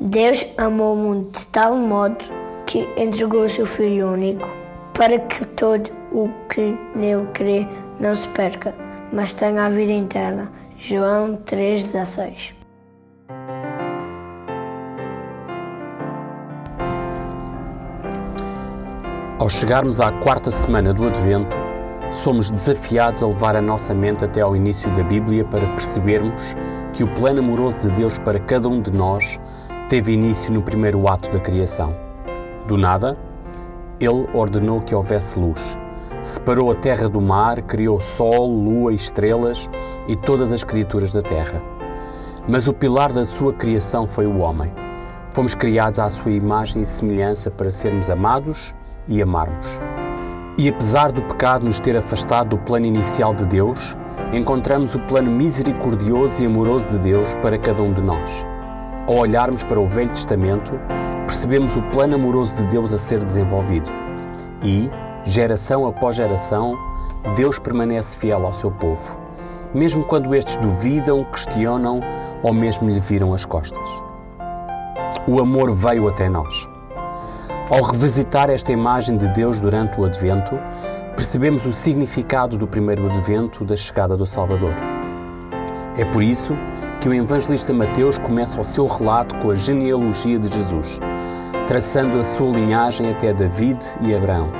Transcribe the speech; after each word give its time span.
Deus 0.00 0.46
amou 0.56 0.94
o 0.94 0.96
mundo 0.96 1.30
de 1.30 1.46
tal 1.48 1.76
modo 1.76 2.24
que 2.66 2.88
entregou 2.96 3.44
o 3.44 3.48
seu 3.48 3.66
Filho 3.66 4.12
único 4.12 4.48
para 4.94 5.18
que 5.18 5.44
todo 5.44 5.90
o 6.12 6.28
que 6.48 6.78
nele 6.94 7.26
crê 7.32 7.66
não 7.98 8.14
se 8.14 8.28
perca, 8.30 8.74
mas 9.12 9.34
tenha 9.34 9.66
a 9.66 9.70
vida 9.70 9.92
eterna. 9.92 10.50
João 10.76 11.36
3,16 11.38 12.54
Ao 19.38 19.48
chegarmos 19.48 20.00
à 20.00 20.10
quarta 20.10 20.50
semana 20.50 20.94
do 20.94 21.06
Advento, 21.06 21.56
somos 22.10 22.50
desafiados 22.50 23.22
a 23.22 23.26
levar 23.26 23.56
a 23.56 23.60
nossa 23.60 23.92
mente 23.92 24.24
até 24.24 24.40
ao 24.40 24.56
início 24.56 24.88
da 24.94 25.02
Bíblia 25.02 25.44
para 25.44 25.66
percebermos 25.74 26.54
que 26.92 27.02
o 27.02 27.08
plano 27.14 27.40
amoroso 27.40 27.78
de 27.80 27.90
Deus 27.90 28.18
para 28.18 28.38
cada 28.38 28.68
um 28.68 28.80
de 28.80 28.92
nós 28.92 29.38
teve 29.94 30.12
início 30.12 30.52
no 30.52 30.60
primeiro 30.60 31.06
ato 31.06 31.30
da 31.30 31.38
criação. 31.38 31.94
Do 32.66 32.76
nada, 32.76 33.16
Ele 34.00 34.26
ordenou 34.34 34.80
que 34.80 34.92
houvesse 34.92 35.38
luz. 35.38 35.78
Separou 36.20 36.72
a 36.72 36.74
terra 36.74 37.08
do 37.08 37.20
mar, 37.20 37.62
criou 37.62 38.00
sol, 38.00 38.50
lua 38.50 38.92
estrelas 38.92 39.70
e 40.08 40.16
todas 40.16 40.50
as 40.50 40.64
criaturas 40.64 41.12
da 41.12 41.22
terra. 41.22 41.62
Mas 42.48 42.66
o 42.66 42.74
pilar 42.74 43.12
da 43.12 43.24
sua 43.24 43.52
criação 43.52 44.04
foi 44.04 44.26
o 44.26 44.38
homem. 44.38 44.72
Fomos 45.32 45.54
criados 45.54 46.00
à 46.00 46.10
sua 46.10 46.32
imagem 46.32 46.82
e 46.82 46.86
semelhança 46.86 47.48
para 47.48 47.70
sermos 47.70 48.10
amados 48.10 48.74
e 49.06 49.22
amarmos. 49.22 49.80
E 50.58 50.68
apesar 50.68 51.12
do 51.12 51.22
pecado 51.22 51.66
nos 51.66 51.78
ter 51.78 51.96
afastado 51.96 52.48
do 52.48 52.58
plano 52.58 52.86
inicial 52.86 53.32
de 53.32 53.46
Deus, 53.46 53.96
encontramos 54.32 54.96
o 54.96 54.98
plano 54.98 55.30
misericordioso 55.30 56.42
e 56.42 56.46
amoroso 56.46 56.88
de 56.88 56.98
Deus 56.98 57.32
para 57.36 57.56
cada 57.56 57.80
um 57.80 57.92
de 57.92 58.02
nós. 58.02 58.44
Ao 59.06 59.16
olharmos 59.16 59.62
para 59.62 59.78
o 59.78 59.86
Velho 59.86 60.08
Testamento, 60.08 60.72
percebemos 61.26 61.76
o 61.76 61.82
plano 61.90 62.14
amoroso 62.14 62.56
de 62.56 62.64
Deus 62.68 62.90
a 62.90 62.98
ser 62.98 63.22
desenvolvido. 63.22 63.90
E, 64.62 64.90
geração 65.24 65.86
após 65.86 66.16
geração, 66.16 66.72
Deus 67.36 67.58
permanece 67.58 68.16
fiel 68.16 68.46
ao 68.46 68.54
seu 68.54 68.70
povo, 68.70 69.18
mesmo 69.74 70.04
quando 70.04 70.34
estes 70.34 70.56
duvidam, 70.56 71.22
questionam 71.24 72.00
ou 72.42 72.54
mesmo 72.54 72.88
lhe 72.88 72.98
viram 72.98 73.34
as 73.34 73.44
costas. 73.44 73.90
O 75.28 75.38
amor 75.38 75.70
veio 75.74 76.08
até 76.08 76.26
nós. 76.26 76.66
Ao 77.68 77.82
revisitar 77.82 78.48
esta 78.48 78.72
imagem 78.72 79.18
de 79.18 79.28
Deus 79.28 79.60
durante 79.60 80.00
o 80.00 80.06
Advento, 80.06 80.58
percebemos 81.14 81.66
o 81.66 81.74
significado 81.74 82.56
do 82.56 82.66
primeiro 82.66 83.04
Advento 83.04 83.66
da 83.66 83.76
chegada 83.76 84.16
do 84.16 84.24
Salvador. 84.24 84.72
É 85.98 86.06
por 86.06 86.22
isso 86.22 86.56
que 87.04 87.08
o 87.10 87.12
evangelista 87.12 87.70
Mateus 87.70 88.16
começa 88.16 88.58
o 88.58 88.64
seu 88.64 88.86
relato 88.86 89.34
com 89.36 89.50
a 89.50 89.54
genealogia 89.54 90.38
de 90.38 90.48
Jesus, 90.48 90.98
traçando 91.66 92.18
a 92.18 92.24
sua 92.24 92.56
linhagem 92.56 93.10
até 93.10 93.30
David 93.30 93.78
e 94.00 94.14
Abraão. 94.14 94.50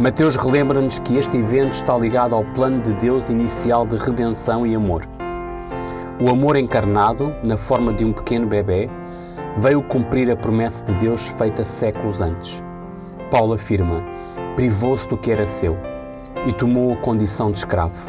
Mateus 0.00 0.34
relembra-nos 0.34 0.98
que 0.98 1.18
este 1.18 1.36
evento 1.36 1.74
está 1.74 1.94
ligado 1.98 2.34
ao 2.34 2.42
plano 2.42 2.80
de 2.80 2.94
Deus 2.94 3.28
inicial 3.28 3.86
de 3.86 3.98
redenção 3.98 4.66
e 4.66 4.74
amor. 4.74 5.02
O 6.18 6.30
amor 6.30 6.56
encarnado, 6.56 7.34
na 7.42 7.58
forma 7.58 7.92
de 7.92 8.02
um 8.02 8.14
pequeno 8.14 8.46
bebê, 8.46 8.88
veio 9.58 9.82
cumprir 9.82 10.30
a 10.30 10.36
promessa 10.36 10.82
de 10.86 10.94
Deus 10.94 11.28
feita 11.28 11.62
séculos 11.64 12.22
antes. 12.22 12.64
Paulo 13.30 13.52
afirma: 13.52 14.02
privou-se 14.56 15.06
do 15.06 15.18
que 15.18 15.30
era 15.30 15.44
seu 15.44 15.76
e 16.46 16.52
tomou 16.54 16.94
a 16.94 16.96
condição 16.96 17.52
de 17.52 17.58
escravo, 17.58 18.08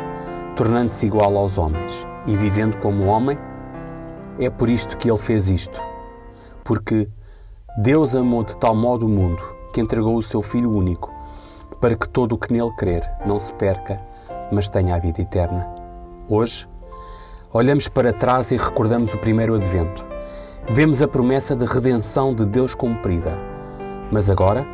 tornando-se 0.55 1.05
igual 1.05 1.35
aos 1.35 1.57
homens 1.57 2.07
e 2.25 2.37
vivendo 2.37 2.77
como 2.77 3.03
homem. 3.07 3.37
É 4.39 4.49
por 4.49 4.69
isto 4.69 4.97
que 4.97 5.09
ele 5.09 5.17
fez 5.17 5.49
isto, 5.49 5.81
porque 6.63 7.09
Deus 7.77 8.15
amou 8.15 8.43
de 8.43 8.55
tal 8.57 8.75
modo 8.75 9.05
o 9.05 9.09
mundo 9.09 9.43
que 9.73 9.81
entregou 9.81 10.17
o 10.17 10.23
seu 10.23 10.41
Filho 10.41 10.71
único, 10.71 11.13
para 11.81 11.95
que 11.95 12.07
todo 12.07 12.33
o 12.33 12.37
que 12.37 12.51
nele 12.51 12.71
crer 12.77 13.03
não 13.25 13.39
se 13.39 13.53
perca, 13.53 14.01
mas 14.51 14.69
tenha 14.69 14.95
a 14.95 14.99
vida 14.99 15.21
eterna. 15.21 15.67
Hoje, 16.27 16.67
olhamos 17.51 17.87
para 17.87 18.13
trás 18.13 18.51
e 18.51 18.57
recordamos 18.57 19.13
o 19.13 19.17
primeiro 19.17 19.55
advento 19.55 20.09
Vemos 20.71 21.01
a 21.01 21.07
promessa 21.07 21.55
de 21.55 21.65
redenção 21.65 22.33
de 22.33 22.45
Deus 22.45 22.75
cumprida. 22.75 23.35
Mas 24.11 24.29
agora, 24.29 24.67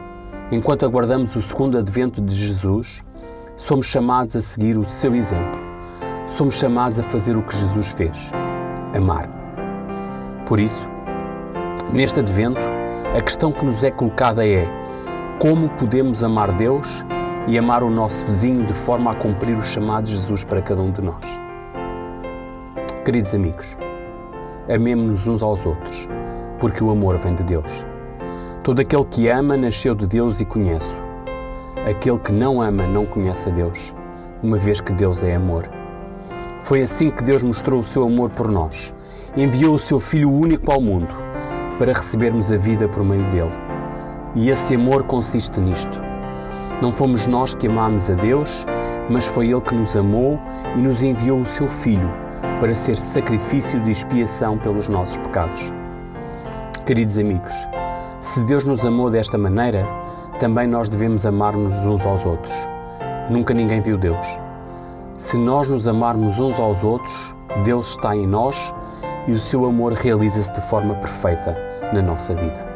enquanto 0.52 0.86
aguardamos 0.86 1.34
o 1.38 1.42
segundo 1.42 1.78
advento 1.78 2.22
de 2.22 2.36
Jesus, 2.36 3.02
somos 3.56 3.86
chamados 3.86 4.36
a 4.36 4.42
seguir 4.42 4.78
o 4.78 4.84
seu 4.84 5.16
exemplo. 5.16 5.58
Somos 6.28 6.56
chamados 6.56 7.00
a 7.00 7.04
fazer 7.04 7.38
o 7.38 7.44
que 7.44 7.56
Jesus 7.56 7.94
fez: 7.94 8.30
amar. 8.94 9.35
Por 10.46 10.60
isso, 10.60 10.88
neste 11.92 12.20
advento, 12.20 12.62
a 13.18 13.22
questão 13.22 13.52
que 13.52 13.66
nos 13.66 13.84
é 13.84 13.90
colocada 13.90 14.48
é: 14.48 14.66
como 15.40 15.70
podemos 15.70 16.24
amar 16.24 16.52
Deus 16.52 17.04
e 17.48 17.58
amar 17.58 17.82
o 17.82 17.90
nosso 17.90 18.26
vizinho 18.26 18.64
de 18.64 18.74
forma 18.74 19.12
a 19.12 19.16
cumprir 19.16 19.58
o 19.58 19.64
chamado 19.64 20.06
de 20.06 20.12
Jesus 20.12 20.44
para 20.44 20.62
cada 20.62 20.82
um 20.82 20.92
de 20.92 21.02
nós? 21.02 21.24
Queridos 23.04 23.34
amigos, 23.34 23.76
amemos-nos 24.74 25.28
uns 25.28 25.42
aos 25.42 25.66
outros, 25.66 26.08
porque 26.60 26.84
o 26.84 26.92
amor 26.92 27.18
vem 27.18 27.34
de 27.34 27.44
Deus. 27.44 27.84
Todo 28.64 28.80
aquele 28.80 29.06
que 29.06 29.28
ama 29.28 29.58
nasceu 29.58 29.94
de 29.96 30.08
Deus 30.08 30.40
e 30.42 30.46
conhece. 30.46 31.02
Aquele 31.90 32.20
que 32.20 32.32
não 32.32 32.62
ama 32.62 32.88
não 32.88 33.06
conhece 33.06 33.50
a 33.50 33.52
Deus, 33.52 33.96
uma 34.44 34.58
vez 34.58 34.80
que 34.80 34.94
Deus 34.94 35.24
é 35.24 35.36
amor. 35.36 35.70
Foi 36.62 36.82
assim 36.82 37.10
que 37.10 37.24
Deus 37.24 37.44
mostrou 37.44 37.80
o 37.80 37.84
seu 37.84 38.04
amor 38.04 38.30
por 38.30 38.48
nós. 38.48 38.95
Enviou 39.38 39.76
o 39.76 39.80
seu 39.80 40.00
Filho 40.00 40.32
único 40.32 40.72
ao 40.72 40.80
mundo 40.80 41.14
para 41.78 41.92
recebermos 41.92 42.50
a 42.50 42.56
vida 42.56 42.88
por 42.88 43.04
meio 43.04 43.30
dele. 43.32 43.52
E 44.34 44.50
esse 44.50 44.76
amor 44.76 45.04
consiste 45.04 45.60
nisto. 45.60 46.02
Não 46.82 46.94
fomos 46.94 47.28
nós 47.28 47.54
que 47.54 47.68
amámos 47.68 48.10
a 48.10 48.14
Deus, 48.14 48.66
mas 49.10 49.28
foi 49.28 49.50
Ele 49.50 49.60
que 49.60 49.76
nos 49.76 49.94
amou 49.98 50.40
e 50.78 50.80
nos 50.80 51.04
enviou 51.04 51.42
o 51.42 51.46
seu 51.46 51.68
Filho 51.68 52.10
para 52.62 52.74
ser 52.74 52.96
sacrifício 52.96 53.78
de 53.82 53.92
expiação 53.92 54.58
pelos 54.58 54.88
nossos 54.88 55.18
pecados. 55.18 55.74
Queridos 56.86 57.18
amigos, 57.18 57.52
se 58.22 58.40
Deus 58.46 58.64
nos 58.64 58.86
amou 58.86 59.10
desta 59.10 59.38
maneira, 59.38 59.86
também 60.40 60.66
nós 60.66 60.88
devemos 60.88 61.26
amar-nos 61.26 61.74
uns 61.86 62.06
aos 62.06 62.26
outros. 62.26 62.54
Nunca 63.30 63.54
ninguém 63.54 63.82
viu 63.82 63.98
Deus. 63.98 64.40
Se 65.18 65.38
nós 65.38 65.68
nos 65.68 65.90
amarmos 65.90 66.40
uns 66.40 66.58
aos 66.58 66.86
outros, 66.86 67.36
Deus 67.66 67.90
está 67.90 68.16
em 68.16 68.26
nós 68.26 68.74
e 69.28 69.32
o 69.32 69.40
seu 69.40 69.66
amor 69.66 69.94
realiza-se 69.94 70.54
de 70.54 70.62
forma 70.62 70.96
perfeita 70.96 71.58
na 71.94 72.02
nossa 72.02 72.34
vida. 72.36 72.75